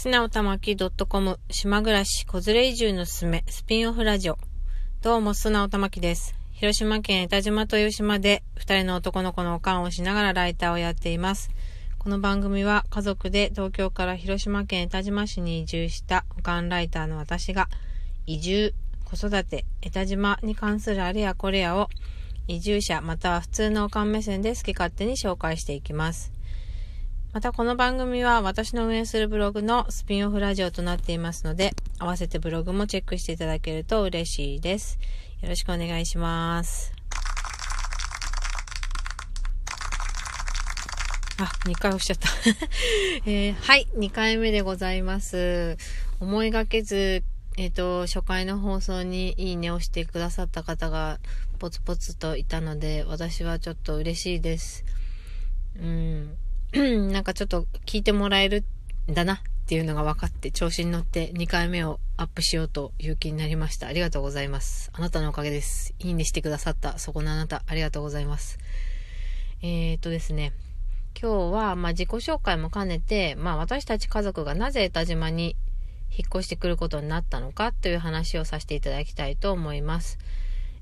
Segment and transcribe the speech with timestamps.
[0.00, 4.38] すなおたまき .com 島暮らし子連れ移住のすすめスピンオフラジオ。
[5.02, 6.36] どうも、すなおたまきです。
[6.52, 11.50] 広島県江田島という島で二人の男の子のおかんをしながらライターをやっています。
[11.98, 17.68] この番組は家族で東京から広島県江田島市に移住したおかんライターの私が
[18.24, 18.74] 移住、
[19.04, 21.88] 子育て、江田島に関するあれやこれやを
[22.46, 26.37] 移住者または普通のおかん目線で好き勝手に紹介していきます。
[27.30, 34.98] またこの番組は私の運営するブログのスピンオフラジオとなっていますので、合わせてブログもチェックしていただけると嬉しいです。
[35.42, 36.90] よろしくお願いします。
[41.38, 42.30] あ、2回押しちゃった。
[43.30, 45.76] えーはい、2回目でございます。
[46.20, 47.22] 思いがけず、
[47.58, 51.18] えっ、と、初回の放送にいいねをしてくださった方が
[51.58, 54.86] ポツポツといたので、私はちょっと嬉しいです。
[55.78, 56.38] うん。
[56.72, 58.64] なんかちょっと聞いてもらえる
[59.10, 63.86] んだなっていうのが分かって調子に乗って2回目をアップしようという気になりました。
[63.86, 64.90] ありがとうございます。
[64.92, 65.94] あなたのおかげです。
[65.98, 68.58] いいねしてくださったそこのあなた、ありがとうございます。
[69.62, 70.52] えー、っとですね、
[71.20, 75.56] 今日はまあ自己紹介も兼ねて、まあ私たち家族がなぜ田島に
[76.10, 80.18] 引っ越してくることになったのかという話をさせていただきたいと思います。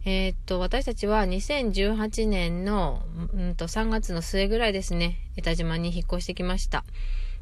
[0.08, 3.02] えーっと、私たちは2018年の、
[3.34, 6.84] うんと、3月の末ぐらいですね、江田島に引っ越してきました。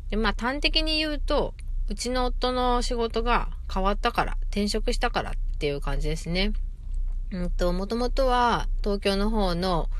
[0.08, 1.52] で、まあ端的に言うと、
[1.90, 6.54] うちの夫の仕事が変わったから、転職したからっていう感じですね。
[7.32, 9.90] うんと、もともとは東京の方の、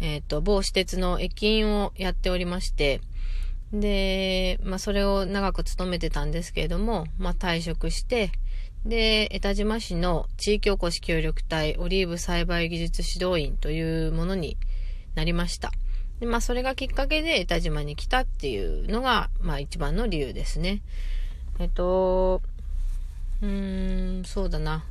[0.00, 3.00] えーっと、某私鉄の駅員をやっておりまして、
[3.72, 8.32] で、まあそれを長く勤めてたんですけれども、まあ退職して、
[8.84, 14.56] で、江田島市の地域おこし協力隊オリーブ栽培技術指導員というものに
[15.14, 15.70] なりました。
[16.18, 20.80] で、まあそれがきっかけで江田島に来たっていうのが、まあ一番の理由ですね。
[21.58, 22.40] えっと、
[23.42, 24.84] うーん、そうだな。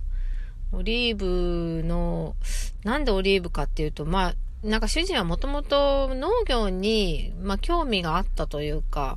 [0.72, 2.36] オリーブの、
[2.84, 9.16] なんでオリーブかっていうと、まあ、なんか主人はもともと農業に、まあ興味があったというか、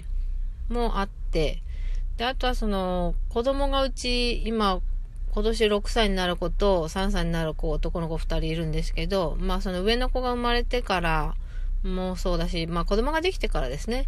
[0.69, 1.62] もあって、
[2.23, 4.81] で、あとはその、子供がうち、今、
[5.33, 11.35] 今年6歳になる子と3歳になる子、男の子2人いるんですけど、まあその上の子が生まれてから
[11.83, 14.07] もそうだし、まあ子供ができてからですね。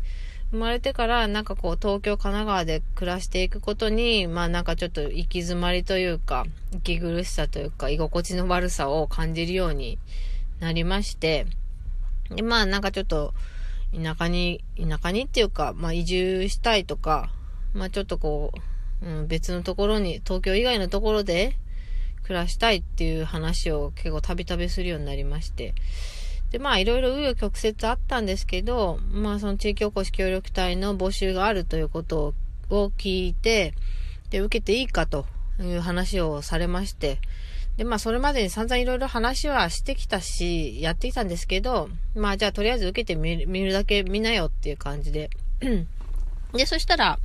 [0.52, 9.98] 生まれてからなんかこう東京、神奈川で暮らしていくことに、まあなんかちょっと行き詰まりというか、息苦しさというか、居心地の悪さを感じるように
[10.60, 11.46] なりまして、
[12.30, 13.34] で、まあなんかちょっと
[13.92, 17.28] 田舎に、田舎にっていうか、まあ移住したいとか、
[17.74, 18.52] まあちょっとこ
[19.02, 21.56] う、うん、別のところに、東京以外のところで
[22.22, 25.74] 暮らしたいっていう話を結構たびたびするようになりまして。
[26.50, 32.32] で、まあいろいろ紆余曲折あったんですけど、まあその地域おこし協力隊の募集があるということ
[32.70, 33.74] を聞いて、
[34.30, 35.26] で、受けていいかと
[35.60, 37.18] いう話をされまして、
[37.76, 45.30] で、まあそれまでに散々いろいろ話はしてきたし、やってきたんですけど、まあじゃあとりあえず受けてみる見るだけ見なよっていう感じで。
[46.54, 47.18] で、そしたら、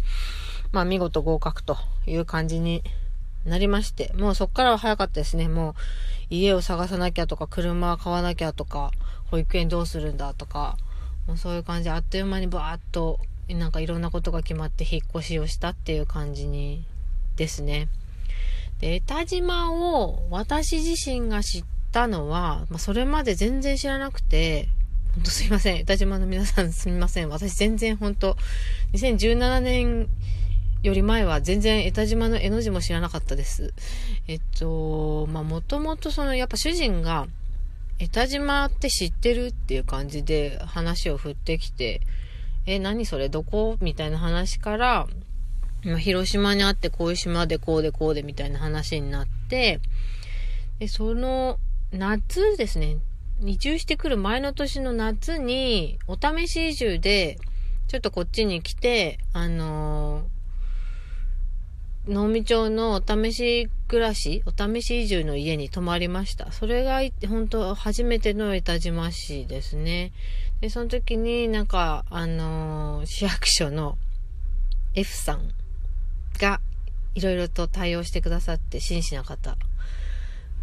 [0.72, 2.84] まあ見事合格という感じに
[3.46, 5.48] なりまして、もうそっからは早かったですね。
[5.48, 5.74] もう
[6.30, 8.92] 家を探さなきゃとか、車買わなきゃとか、
[9.32, 10.78] 保育園どうするんだとか、
[11.28, 16.84] もうそういう感じであっという間にバーッと、なんかいろんなことが決まって引っ越しをしたっていう感じに、
[17.40, 17.88] ですね。
[18.80, 24.68] で、江田島を私自身が知ったのは、まあそれまで全然知らなくて、
[25.20, 25.86] 本当すいません。
[25.86, 27.30] 田島の皆さんすみません。
[27.30, 28.38] 私全然本当
[28.94, 30.08] 2017年
[30.82, 33.74] より前は全然江田島の絵の字も知らなかったです。
[34.30, 37.28] えっと、まあ、もともとその、やっぱ主人が、
[38.00, 42.00] 江田島って知ってるっていう感じで話を振ってきて、
[42.66, 43.28] え、何それ？
[43.28, 43.76] どこ？
[43.82, 45.08] みたいな話から、
[45.84, 49.82] まあ、広島にあってこういう島でこうでこうでみたいな話になって、
[50.80, 51.60] で、その
[51.92, 53.00] 夏ですね、
[53.42, 57.38] 移住してくる前の年の夏に、お試し移住で、
[57.88, 60.40] ちょっとこっちに来て、あのー
[62.08, 66.52] 能美町のお試し暮らし、お試し移住の家に泊まりました。
[66.52, 70.12] それが、本当初めての江田島市ですね。
[70.60, 73.98] で、その時になんか、あのー市役所の
[74.96, 75.52] F さん
[76.40, 76.62] が、
[77.16, 79.56] いろいろと対応してくださって、真摯な方。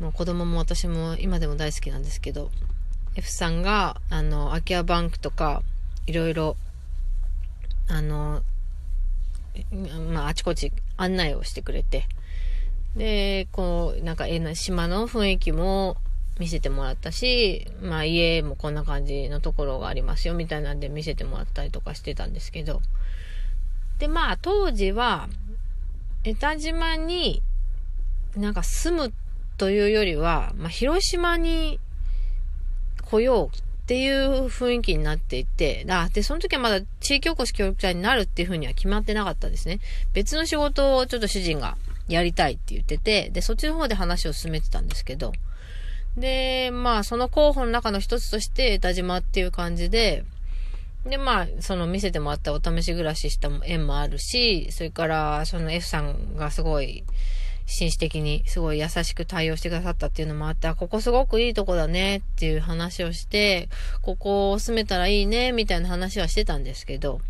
[0.01, 2.51] もう子供も私も今でも大好きなんですけど、
[3.17, 5.63] F さんが、あの、空き家バンクとか、
[6.07, 6.57] いろいろ、
[7.89, 8.43] あの、
[10.13, 12.05] まあ、あちこち案内をしてくれて、
[12.95, 15.97] で、こう、なんか、えな島の雰囲気も
[16.39, 22.83] 見せてもらったし、まあ、家もこんな感じのところがありますよ、みたいなんで見せてもらったりとかしてたんですけど、
[23.99, 25.31] で、まあ、当時は、
[26.23, 27.43] 江田島に
[28.37, 29.13] なんか住む
[29.57, 31.81] というよりは、まあ、広島に
[33.07, 39.79] 来ようっていう雰囲気になっていて、あ、で、その時はまだ地域おこし協力隊になるっていう風には決まってなかったですね。
[40.13, 41.77] 別の仕事をちょっと主人が
[42.09, 45.33] やりたいって言ってて、で、そっちの方で話を進めてたんですけど、
[46.17, 50.25] で、まあ、その候補の中の一つとして、田島っていう感じで、
[51.05, 57.05] で、まあ、その見せてもらったお試し暮らしした縁もあるし、それから、その F さんがすごい、
[57.67, 63.69] 紳士的にすごい優しく対応してくださったっていうのもあって、あここすごくいいとこだねっていう話をして、
[64.03, 67.21] ここを住めたらいいねみたいな話はしてたんですけど、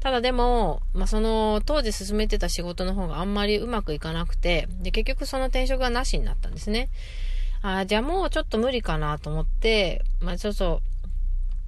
[0.00, 6.88] ただでも、まあ、その当時進めてた仕事の方があんまりうまくいかなくて、で、結局その転職がなしになったんですね。
[7.62, 10.80] ああ、じゃあもうちょっと無理かなと思って、まあ、ちょっと、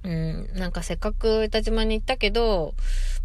[0.03, 2.73] うん、なんかせっかく田島に行ったけど、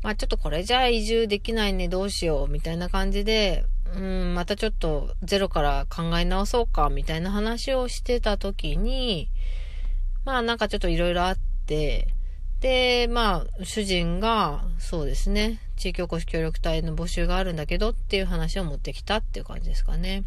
[0.03, 3.65] まあちょっとこれじゃあ移住できないね、どうしよう、みたいな感じで、
[3.97, 9.29] うん、またちょっとゼロから考え直そうか、みたいな話をしてた時に、
[10.25, 12.09] まあなんかちょっといろいろあって、
[12.61, 20.25] で、まあ、主人が、そうですね、地域おこし協力隊の募集があるんだけどっていう話を持ってきたっていう感じですかね。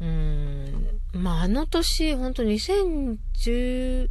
[0.00, 4.08] うん、まああの年、ほんと2017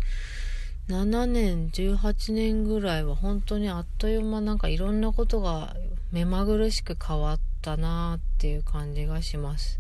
[1.26, 5.76] 年、18年ぐらいは本当にあっという間なんかいろんなことが
[6.12, 9.80] 目まぐるしく変わってたなっていう感じがします。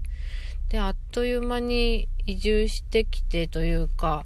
[0.70, 4.26] で、あっという間に移住してきてというか、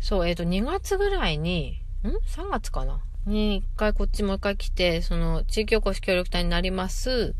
[0.00, 3.00] そう、えっ、ー、と、2月ぐらいに、ん ?3 月かな？
[3.26, 7.34] に一回こっちもう一回来て、その地域おこし協力隊になります。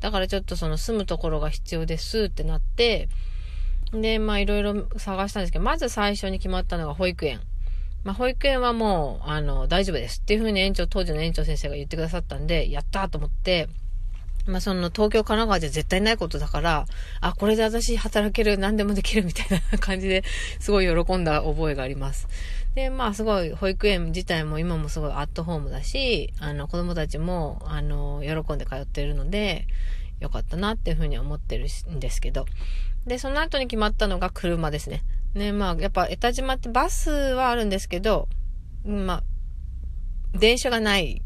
[0.00, 3.08] だからちょっとその住むところが必要ですってなって、
[3.92, 7.40] で、まあいろいろ探したんですけど、まず最初に決まったのが保育園。
[8.04, 13.68] まあ、保育園はもう、あの、大丈夫ですっていうふうに園長、当時の園長先生が言ってくださったんで、やったと思って、
[14.48, 16.86] まあ、その東京、神奈川じゃ絶対ないことだから、
[17.20, 20.24] あ、これで私働ける、何でもできるみたいな感じで
[20.58, 22.28] すごい喜んだ覚えがあります。
[22.74, 29.66] で、まあ、すごい保育園自体も今もすごいアットホームだし、あの、子供たちも、あの、喜んで通ってるので、
[30.20, 32.46] よかったなっていうふうに思ってるんですけど。
[33.06, 35.04] で、その後に決まったのが車ですね。
[35.34, 38.28] ね、まあ、やっぱ、江田島ってバスはあるんですけど、
[38.84, 39.22] まあ、
[40.38, 41.22] 電車がない。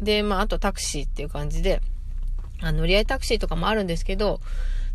[0.00, 1.80] で、まあ、あとタクシーっていう感じで、
[2.62, 4.40] あの乗り合いタクシーとかもあるんですけど、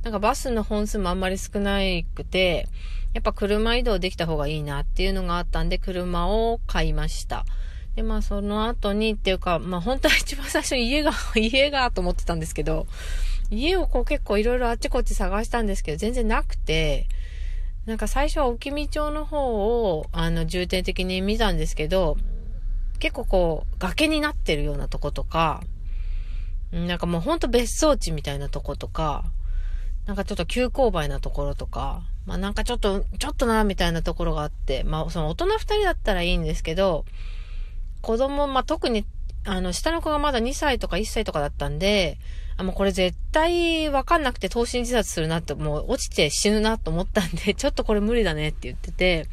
[0.03, 1.79] なんかバスの本数もあんまり少な
[2.15, 2.67] くて、
[3.13, 7.45] やっぱ車移動できた方がいいなっていうのがあったんで、車を買いました。
[7.95, 12.87] で、まあその後にっていうか、まあ本当は一番最初に家が、 家がと思ってたんですけど、
[13.49, 17.07] 家をこう結構いろいろあっちこっち探したんですけど、全然なくて、
[17.87, 22.17] なんか最初は沖見町の方を、あの、重点的に見たんですけど、
[22.99, 25.63] 結構こう、崖になってるようなとことか、
[26.71, 29.25] なんかもうほんと別荘地みたいなとことか、
[30.05, 37.05] なんかちょっと急勾配なところとか、まあなんかちょっと、ちょっとな、みたいなところがあって、まあその大人二人だったらいいんですけど、
[38.01, 39.05] 子供、まあ特に、
[39.45, 42.19] あの、下の子がまだ2歳とか1歳とかだったんで、
[42.57, 49.27] あ、もうこれ絶対わかんなくて投身自殺するなって、もう落ちて死ぬなと思ったんで、ちょっとこれ無理だねって言ってて、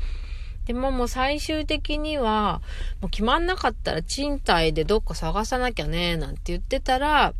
[0.66, 2.62] でももう最終的には、
[3.00, 7.34] もう決まんなかったら賃貸でどっか探さなきゃね、なんて言ってたら、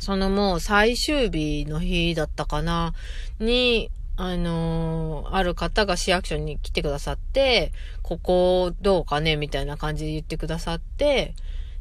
[0.00, 2.94] そのもう最終日の日だったかな、
[3.38, 7.72] に、あのー、ある方が市役所に来てくださって、
[8.02, 11.34] ここどうかねみたいな感じで言ってくださって、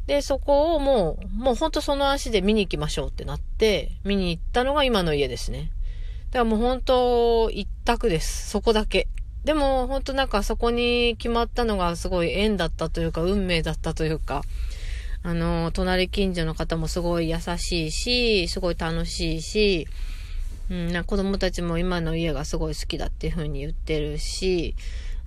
[0.05, 5.71] で、そこをもう、もうほんとその足で見に行きましょうってなって、見に行ったのが今の家ですね。
[6.31, 8.49] だからもう本当一択です。
[8.49, 9.07] そこだけ。
[9.43, 14.41] でも本当なんかそこに決まったのがすごい縁だったというか、運命だったというか、
[15.23, 19.87] あの、隣近所の方もすごい優しいし、すごい楽しいし、
[20.69, 24.75] うん、な子供たちも今の家がすごい好きだっていう風に言ってるし、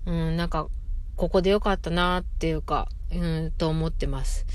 [0.06, 0.68] うん、なんか、
[1.16, 4.46] ここでよかったなっていうか、うん、と思ってます。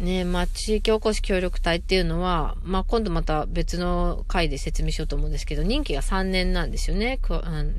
[0.00, 7.20] ねまあ、地域おこし協力隊っていうのは、まあ、今度また別の回で説明しようと思うんですけど、任期が3年なんですよね。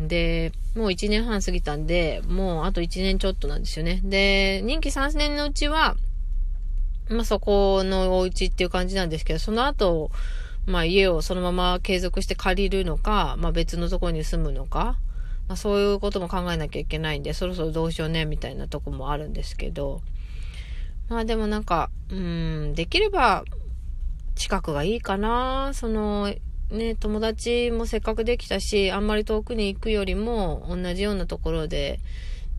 [0.08, 4.00] で、もう1年半過ぎたんで、もうあと1年ちょっとなんですよね。
[4.04, 5.98] で、任期3年のうちは、
[7.10, 10.10] まあ、そこのお家っていう感じなんですけど、その後、
[10.66, 14.98] まあ、家をそのまま継続して借りるのか、まあ、別のところに住むのか、
[15.48, 20.02] まあ、そういうことも考えなきゃいけないんで、そろそろどうしようね、みたいなとこもあるんですけど、
[21.10, 23.44] まあでもなんか、うん、できれば
[24.36, 25.72] 近くがいいかな。
[25.74, 26.34] その、
[26.70, 32.00] ね、友達もせっかくできたし、あんまり遠くに行くよりも、同じようなところで、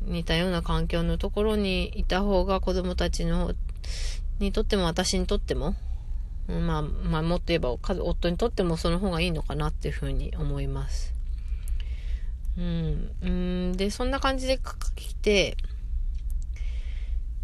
[0.03, 3.55] 似たような環境のところにいた方が子供たちの
[4.39, 5.75] にとっても私にとっても、
[6.49, 11.13] まあ、まあ、もっと言えば、夫にとってもその方がいいのかなっていうふうに思います。
[12.57, 13.11] うん。
[13.21, 14.59] うん、で、そんな感じで
[14.95, 15.57] 来て、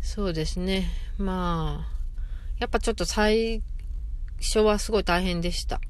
[0.03, 0.91] そうですね。
[1.17, 1.93] まあ、
[2.59, 3.63] やっぱちょっと最
[4.41, 5.81] 初はすごい大変でした。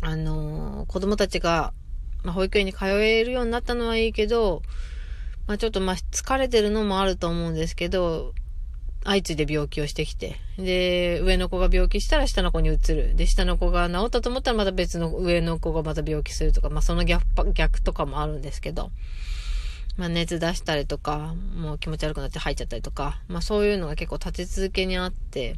[0.00, 1.72] あの子供たちが、
[2.24, 4.62] まあ、保育園に通えるようになったのはいいけど、
[5.46, 8.32] まあ、ちょっとまあ疲れてるのもあると思うんですけど、
[9.04, 10.36] 相次いで病気をしてきて。
[10.56, 13.14] で、上の子が病気したら下の子に移る。
[13.14, 18.90] で、下の子が治ったと思ったらまた別の上の子がまた病気するとか、まあその逆、逆とかもあるんですけど。
[19.98, 25.56] まあ熱出したりとか、もう気持ち悪くなって吐いちゃったりとか、まあそういうのが結構立て続けにあって、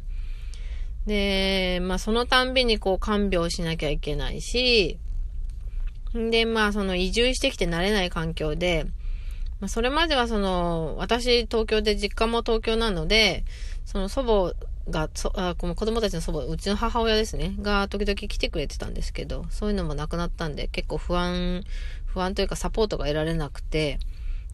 [1.05, 4.97] で、まあそのたんびにこう看病しなきゃいけないし、
[6.13, 8.87] で、まあその移住してきて慣れない環境で、
[9.61, 13.45] まあ、それまではその、私東京で実家も東京なので、
[13.85, 14.55] その祖
[14.87, 21.63] 母が、そあこの子供たちの祖母、うちの母親ですね、が時々来てくれてたんですけど、そういうのもなくなったんで、結構不安、
[22.07, 23.99] 不安というかサポートが得られなくて、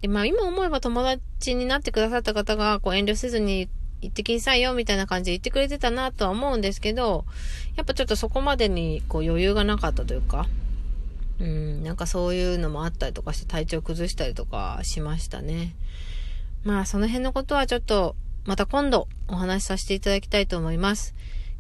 [0.02, 3.70] で、まあ今思えば友達になってくださった方が、こう遠慮せずに
[4.02, 7.26] 行ってきなさいよ、みたいな感じで言ってくれてたなとは思うんですけど、
[7.76, 10.48] やっぱちょっとそこまでにこう余裕がなかったというか、
[11.40, 15.76] うん、なんかそういうのもあったりとかして体調崩したりとかしましたね。
[16.64, 21.16] まあその辺のことはちょっとまた今度お話しさせていただきたいと思います。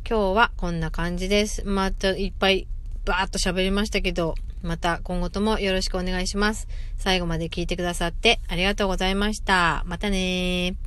[0.10, 1.64] 今日はこんな感じです。
[1.66, 2.68] またいっぱい
[3.06, 6.68] バーっと喋りましたけど、また今後ともよろしくお願いします。
[6.98, 9.84] 最後まで聞いてくださってありがとうございました。
[9.86, 10.87] またねー。